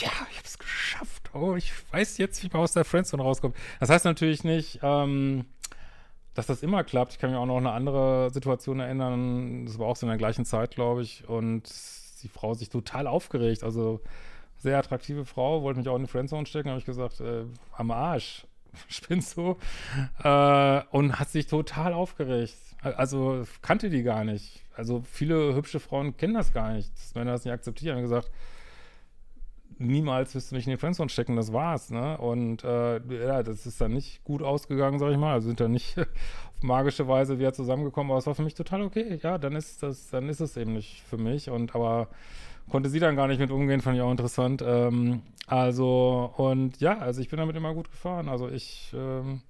ja, 0.00 0.10
ich 0.30 0.38
habe 0.38 0.46
es 0.46 0.58
geschafft. 0.58 1.21
Oh, 1.34 1.54
ich 1.56 1.72
weiß 1.92 2.18
jetzt, 2.18 2.42
wie 2.42 2.48
man 2.52 2.62
aus 2.62 2.72
der 2.72 2.84
Friendzone 2.84 3.22
rauskommt. 3.22 3.56
Das 3.80 3.88
heißt 3.88 4.04
natürlich 4.04 4.44
nicht, 4.44 4.80
ähm, 4.82 5.46
dass 6.34 6.46
das 6.46 6.62
immer 6.62 6.84
klappt. 6.84 7.12
Ich 7.12 7.18
kann 7.18 7.30
mich 7.30 7.38
auch 7.38 7.46
noch 7.46 7.56
eine 7.56 7.72
andere 7.72 8.30
Situation 8.30 8.80
erinnern. 8.80 9.66
Das 9.66 9.78
war 9.78 9.86
auch 9.86 9.96
so 9.96 10.06
in 10.06 10.10
der 10.10 10.18
gleichen 10.18 10.44
Zeit, 10.44 10.74
glaube 10.74 11.02
ich. 11.02 11.28
Und 11.28 11.68
die 12.22 12.28
Frau 12.28 12.54
sich 12.54 12.68
total 12.68 13.06
aufgeregt. 13.06 13.64
Also 13.64 14.00
sehr 14.58 14.78
attraktive 14.78 15.24
Frau, 15.24 15.62
wollte 15.62 15.80
mich 15.80 15.88
auch 15.88 15.96
in 15.96 16.02
die 16.02 16.08
Friendzone 16.10 16.46
stecken, 16.46 16.68
habe 16.68 16.78
ich 16.78 16.86
gesagt, 16.86 17.20
äh, 17.20 17.44
am 17.76 17.90
Arsch, 17.90 18.46
spinnst 18.88 19.36
du? 19.36 19.56
Äh, 20.22 20.82
und 20.90 21.18
hat 21.18 21.30
sich 21.30 21.46
total 21.46 21.92
aufgeregt. 21.92 22.54
Also 22.82 23.44
kannte 23.60 23.90
die 23.90 24.02
gar 24.02 24.24
nicht. 24.24 24.62
Also 24.74 25.02
viele 25.08 25.54
hübsche 25.54 25.80
Frauen 25.80 26.16
kennen 26.16 26.34
das 26.34 26.52
gar 26.52 26.72
nicht, 26.72 26.90
dass 26.96 27.14
Männer 27.14 27.32
das 27.32 27.44
nicht 27.44 27.52
akzeptieren. 27.52 27.96
Haben 27.96 28.02
gesagt, 28.02 28.30
niemals 29.78 30.34
wirst 30.34 30.50
du 30.50 30.56
mich 30.56 30.66
in 30.66 30.72
die 30.72 30.76
Friendzone 30.76 31.08
stecken, 31.08 31.36
das 31.36 31.52
war's, 31.52 31.90
ne? 31.90 32.18
Und 32.18 32.64
äh, 32.64 33.00
ja, 33.24 33.42
das 33.42 33.66
ist 33.66 33.80
dann 33.80 33.92
nicht 33.92 34.24
gut 34.24 34.42
ausgegangen, 34.42 34.98
sag 34.98 35.10
ich 35.10 35.18
mal. 35.18 35.32
Also 35.32 35.48
sind 35.48 35.60
dann 35.60 35.72
nicht 35.72 35.98
auf 35.98 36.62
magische 36.62 37.08
Weise 37.08 37.38
wieder 37.38 37.52
zusammengekommen, 37.52 38.10
aber 38.10 38.18
es 38.18 38.26
war 38.26 38.34
für 38.34 38.42
mich 38.42 38.54
total 38.54 38.82
okay. 38.82 39.18
Ja, 39.22 39.38
dann 39.38 39.54
ist 39.56 39.82
das, 39.82 40.10
dann 40.10 40.28
ist 40.28 40.40
es 40.40 40.56
eben 40.56 40.72
nicht 40.72 41.02
für 41.02 41.18
mich. 41.18 41.50
Und 41.50 41.74
aber 41.74 42.08
konnte 42.68 42.88
sie 42.88 43.00
dann 43.00 43.16
gar 43.16 43.28
nicht 43.28 43.38
mit 43.38 43.50
umgehen, 43.50 43.80
fand 43.80 43.96
ich 43.96 44.02
auch 44.02 44.10
interessant. 44.10 44.62
Ähm, 44.66 45.22
also, 45.46 46.32
und 46.36 46.80
ja, 46.80 46.98
also 46.98 47.20
ich 47.20 47.28
bin 47.28 47.38
damit 47.38 47.56
immer 47.56 47.74
gut 47.74 47.90
gefahren. 47.90 48.28
Also 48.28 48.48
ich, 48.48 48.92
ähm, 48.96 49.42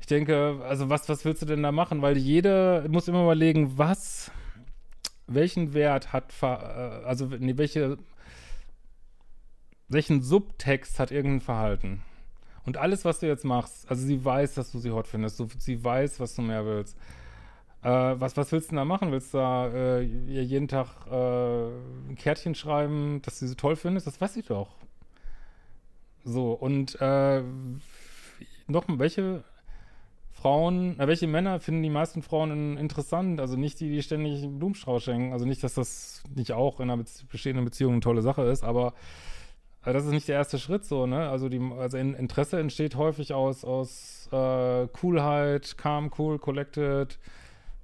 ich 0.00 0.06
denke, 0.06 0.60
also 0.66 0.88
was, 0.88 1.08
was 1.08 1.24
willst 1.24 1.42
du 1.42 1.46
denn 1.46 1.62
da 1.62 1.72
machen? 1.72 2.02
Weil 2.02 2.16
jede 2.16 2.86
muss 2.88 3.08
immer 3.08 3.22
überlegen, 3.22 3.78
was, 3.78 4.30
welchen 5.26 5.74
Wert 5.74 6.12
hat, 6.12 6.32
äh, 6.42 6.46
also 6.46 7.26
nee, 7.38 7.56
welche, 7.56 7.98
welchen 9.90 10.22
Subtext 10.22 10.98
hat 10.98 11.10
irgendein 11.10 11.40
Verhalten? 11.40 12.02
Und 12.64 12.76
alles, 12.76 13.04
was 13.04 13.20
du 13.20 13.26
jetzt 13.26 13.44
machst, 13.44 13.90
also 13.90 14.06
sie 14.06 14.24
weiß, 14.24 14.54
dass 14.54 14.70
du 14.72 14.78
sie 14.78 14.90
hot 14.90 15.06
findest, 15.06 15.42
sie 15.60 15.82
weiß, 15.82 16.20
was 16.20 16.34
du 16.36 16.42
mehr 16.42 16.64
willst. 16.64 16.96
Äh, 17.82 17.88
was, 17.88 18.36
was 18.36 18.52
willst 18.52 18.68
du 18.68 18.70
denn 18.70 18.76
da 18.76 18.84
machen? 18.84 19.10
Willst 19.10 19.34
du 19.34 19.38
da 19.38 19.68
äh, 19.68 20.02
jeden 20.02 20.68
Tag 20.68 21.06
äh, 21.10 21.68
ein 22.10 22.16
Kärtchen 22.16 22.54
schreiben, 22.54 23.20
dass 23.22 23.40
du 23.40 23.46
sie 23.46 23.56
toll 23.56 23.76
findest? 23.76 24.06
Das 24.06 24.20
weiß 24.20 24.34
sie 24.34 24.42
doch. 24.42 24.76
So, 26.24 26.52
und 26.52 27.00
äh, 27.00 27.42
noch 28.66 28.84
welche 28.88 29.42
Frauen, 30.30 31.00
äh, 31.00 31.06
welche 31.08 31.26
Männer 31.26 31.60
finden 31.60 31.82
die 31.82 31.90
meisten 31.90 32.22
Frauen 32.22 32.76
interessant? 32.76 33.40
Also 33.40 33.56
nicht 33.56 33.80
die, 33.80 33.90
die 33.90 34.02
ständig 34.02 34.42
einen 34.42 34.58
Blumenstrauß 34.58 35.02
schenken. 35.02 35.32
Also 35.32 35.46
nicht, 35.46 35.64
dass 35.64 35.74
das 35.74 36.22
nicht 36.34 36.52
auch 36.52 36.80
in 36.80 36.90
einer 36.90 36.98
Bezie 36.98 37.24
bestehenden 37.24 37.64
Beziehung 37.64 37.92
eine 37.92 38.00
tolle 38.00 38.22
Sache 38.22 38.42
ist, 38.42 38.62
aber 38.62 38.92
äh, 39.84 39.92
das 39.92 40.04
ist 40.04 40.10
nicht 40.10 40.28
der 40.28 40.36
erste 40.36 40.58
Schritt 40.58 40.84
so, 40.84 41.06
ne? 41.06 41.28
Also 41.28 41.48
die, 41.48 41.60
also 41.78 41.96
Interesse 41.96 42.58
entsteht 42.58 42.96
häufig 42.96 43.32
aus, 43.32 43.64
aus 43.64 44.28
äh, 44.32 44.86
Coolheit, 44.88 45.76
calm, 45.78 46.10
cool, 46.18 46.38
collected, 46.38 47.18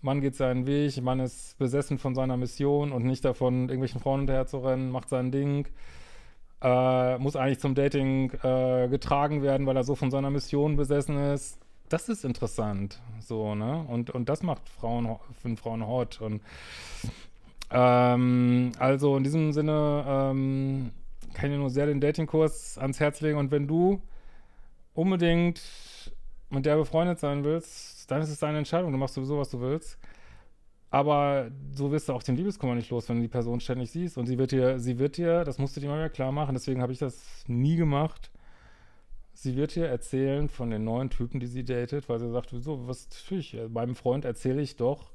Mann 0.02 0.20
geht 0.20 0.36
seinen 0.36 0.66
Weg, 0.66 1.00
Mann 1.02 1.20
ist 1.20 1.58
besessen 1.58 1.98
von 1.98 2.14
seiner 2.14 2.36
Mission 2.36 2.92
und 2.92 3.04
nicht 3.04 3.24
davon, 3.24 3.62
irgendwelchen 3.62 4.00
Frauen 4.00 4.20
hinterher 4.20 4.46
zu 4.46 4.58
rennen, 4.58 4.90
macht 4.90 5.08
sein 5.08 5.30
Ding, 5.32 5.66
äh, 6.62 7.18
muss 7.18 7.36
eigentlich 7.36 7.60
zum 7.60 7.74
Dating 7.74 8.30
äh, 8.42 8.88
getragen 8.88 9.42
werden, 9.42 9.66
weil 9.66 9.76
er 9.76 9.84
so 9.84 9.94
von 9.94 10.10
seiner 10.10 10.30
Mission 10.30 10.76
besessen 10.76 11.18
ist. 11.18 11.58
Das 11.88 12.08
ist 12.08 12.24
interessant, 12.24 13.00
so, 13.20 13.54
ne? 13.54 13.84
Und, 13.88 14.10
und 14.10 14.28
das 14.28 14.42
macht 14.42 14.68
Frauen, 14.68 15.18
für 15.40 15.56
Frauen 15.56 15.86
hot. 15.86 16.20
Und 16.20 16.42
ähm, 17.70 18.72
also 18.78 19.16
in 19.16 19.24
diesem 19.24 19.52
Sinne 19.52 20.04
ähm, 20.06 20.90
kann 21.37 21.52
ich 21.52 21.59
nur 21.59 21.71
sehr 21.71 21.87
den 21.87 22.00
Datingkurs 22.00 22.78
ans 22.78 22.99
Herz 22.99 23.21
legen. 23.21 23.38
Und 23.38 23.50
wenn 23.50 23.69
du 23.69 24.00
unbedingt 24.95 25.61
mit 26.49 26.64
der 26.64 26.76
befreundet 26.76 27.19
sein 27.19 27.45
willst, 27.45 28.11
dann 28.11 28.23
ist 28.23 28.31
es 28.31 28.38
deine 28.38 28.59
Entscheidung. 28.59 28.90
Du 28.90 28.99
machst 28.99 29.14
sowieso, 29.14 29.38
was 29.38 29.50
du 29.50 29.61
willst. 29.61 29.99
Aber 30.90 31.50
so 31.73 31.90
wirst 31.93 32.09
du 32.09 32.14
auch 32.14 32.23
den 32.23 32.37
Liebeskummer 32.37 32.75
nicht 32.75 32.90
los, 32.90 33.09
wenn 33.09 33.16
du 33.16 33.23
die 33.23 33.28
Person 33.28 33.61
ständig 33.61 33.90
siehst. 33.90 34.16
Und 34.16 34.26
sie 34.26 34.38
wird 34.38 34.52
dir, 34.52 34.78
sie 34.78 34.99
wird 34.99 35.19
dir, 35.19 35.45
das 35.45 35.59
musst 35.59 35.76
du 35.76 35.81
dir 35.81 35.88
mal 35.88 35.99
wieder 35.99 36.09
klar 36.09 36.33
machen, 36.33 36.55
deswegen 36.55 36.81
habe 36.81 36.93
ich 36.93 36.99
das 36.99 37.45
nie 37.47 37.76
gemacht. 37.76 38.31
Sie 39.35 39.57
wird 39.57 39.75
dir 39.75 39.88
erzählen 39.88 40.49
von 40.49 40.71
den 40.71 40.85
neuen 40.85 41.11
Typen, 41.11 41.40
die 41.40 41.47
sie 41.47 41.64
datet, 41.64 42.09
weil 42.09 42.19
sie 42.19 42.31
sagt, 42.31 42.55
wieso, 42.55 42.88
was 42.88 43.09
tue 43.09 43.38
ich? 43.38 43.59
Meinem 43.69 43.95
Freund 43.95 44.25
erzähle 44.25 44.62
ich 44.62 44.76
doch, 44.76 45.11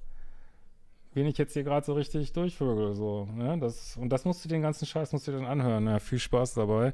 wen 1.13 1.25
ich 1.27 1.37
jetzt 1.37 1.53
hier 1.53 1.63
gerade 1.63 1.85
so 1.85 1.93
richtig 1.93 2.33
durchvögel. 2.33 2.93
So, 2.93 3.27
ne? 3.35 3.57
das, 3.59 3.97
und 3.97 4.09
das 4.09 4.25
musst 4.25 4.43
du 4.45 4.49
den 4.49 4.61
ganzen 4.61 4.85
Scheiß 4.85 5.11
musst 5.11 5.27
du 5.27 5.31
dann 5.31 5.45
anhören. 5.45 5.87
Ja, 5.87 5.99
viel 5.99 6.19
Spaß 6.19 6.53
dabei. 6.55 6.93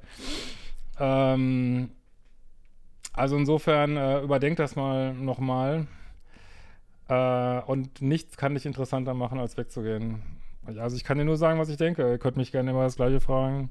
Ähm, 1.00 1.92
also 3.14 3.38
insofern 3.38 3.98
äh, 3.98 4.22
überdenk 4.22 4.58
das 4.58 4.76
mal 4.76 5.14
nochmal. 5.14 5.88
Äh, 7.10 7.62
und 7.62 8.02
nichts 8.02 8.38
kann 8.38 8.54
dich 8.54 8.66
interessanter 8.66 9.14
machen, 9.14 9.40
als 9.40 9.58
wegzugehen. 9.58 10.22
Also 10.66 10.98
ich 10.98 11.04
kann 11.04 11.18
dir 11.18 11.26
nur 11.26 11.38
sagen, 11.38 11.60
was 11.60 11.70
ich 11.70 11.78
denke. 11.78 12.10
Ihr 12.10 12.18
könnt 12.18 12.38
mich 12.38 12.52
gerne 12.52 12.72
immer 12.72 12.84
das 12.84 12.98
Gleiche 12.98 13.20
fragen. 13.20 13.70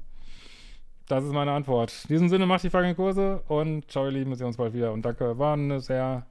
Das 1.07 1.23
ist 1.23 1.31
meine 1.31 1.51
Antwort. 1.51 1.93
In 2.05 2.15
diesem 2.15 2.29
Sinne, 2.29 2.45
macht 2.45 2.63
die 2.63 2.69
fucking 2.69 2.95
Kurse 2.95 3.41
und 3.47 3.89
ciao, 3.89 4.05
ihr 4.05 4.11
Lieben, 4.11 4.31
wir 4.31 4.35
sehen 4.35 4.47
uns 4.47 4.57
bald 4.57 4.73
wieder. 4.73 4.91
Und 4.91 5.03
danke, 5.03 5.37
war 5.37 5.53
eine 5.53 5.79
sehr, 5.79 6.25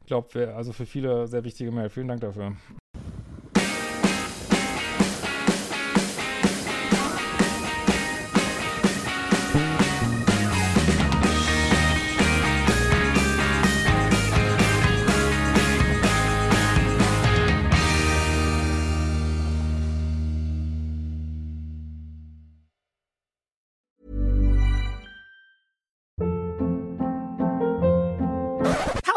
ich 0.00 0.06
glaube, 0.06 0.54
also 0.54 0.72
für 0.72 0.84
viele 0.84 1.26
sehr 1.26 1.44
wichtige 1.44 1.70
Mail. 1.70 1.88
Vielen 1.88 2.08
Dank 2.08 2.20
dafür. 2.20 2.56